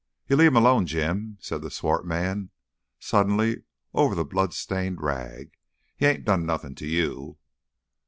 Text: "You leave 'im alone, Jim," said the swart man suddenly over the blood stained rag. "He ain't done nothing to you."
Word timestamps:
"You 0.27 0.35
leave 0.35 0.47
'im 0.47 0.55
alone, 0.55 0.87
Jim," 0.87 1.37
said 1.39 1.61
the 1.61 1.69
swart 1.69 2.07
man 2.07 2.49
suddenly 2.97 3.65
over 3.93 4.15
the 4.15 4.25
blood 4.25 4.51
stained 4.51 4.99
rag. 4.99 5.51
"He 5.95 6.07
ain't 6.07 6.25
done 6.25 6.43
nothing 6.43 6.73
to 6.73 6.87
you." 6.87 7.37